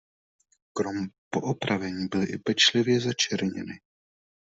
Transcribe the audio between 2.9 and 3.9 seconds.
začerněny.